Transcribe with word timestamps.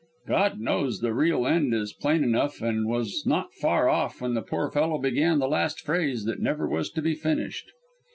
God 0.27 0.59
knows 0.59 1.01
the 1.01 1.13
real 1.13 1.45
end 1.45 1.75
is 1.75 1.93
plain 1.93 2.23
enough 2.23 2.59
and 2.59 2.87
was 2.87 3.23
not 3.23 3.53
far 3.53 3.87
off 3.87 4.19
when 4.19 4.33
the 4.33 4.41
poor 4.41 4.71
fellow 4.71 4.97
began 4.97 5.37
the 5.37 5.47
last 5.47 5.79
phrase 5.79 6.25
that 6.25 6.41
never 6.41 6.67
was 6.67 6.89
to 6.93 7.03
be 7.03 7.13
finished. 7.13 7.71